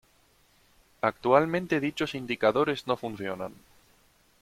Actualmente 1.03 1.79
dichos 1.79 2.15
indicadores 2.15 2.87
no 2.87 2.97
funcionan. 2.97 3.53